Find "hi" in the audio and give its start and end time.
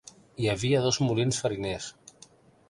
0.43-0.47